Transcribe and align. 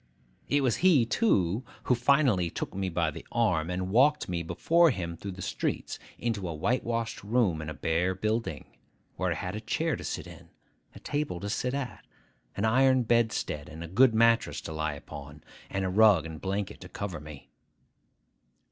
It 0.49 0.61
was 0.63 0.77
he, 0.77 1.05
too, 1.05 1.63
who 1.83 1.93
finally 1.93 2.49
took 2.49 2.73
me 2.73 2.89
by 2.89 3.11
the 3.11 3.23
arm, 3.31 3.69
and 3.69 3.91
walked 3.91 4.27
me 4.27 4.41
before 4.41 4.89
him 4.89 5.15
through 5.15 5.33
the 5.33 5.43
streets, 5.43 5.99
into 6.17 6.49
a 6.49 6.55
whitewashed 6.55 7.23
room 7.23 7.61
in 7.61 7.69
a 7.69 7.75
bare 7.75 8.15
building, 8.15 8.65
where 9.15 9.29
I 9.31 9.35
had 9.35 9.55
a 9.55 9.61
chair 9.61 9.95
to 9.95 10.03
sit 10.03 10.25
in, 10.25 10.49
a 10.95 10.99
table 10.99 11.39
to 11.41 11.51
sit 11.51 11.75
at, 11.75 12.03
an 12.57 12.65
iron 12.65 13.03
bedstead 13.03 13.69
and 13.69 13.93
good 13.93 14.15
mattress 14.15 14.59
to 14.61 14.73
lie 14.73 14.93
upon, 14.95 15.43
and 15.69 15.85
a 15.85 15.89
rug 15.89 16.25
and 16.25 16.41
blanket 16.41 16.81
to 16.81 16.89
cover 16.89 17.19
me. 17.19 17.51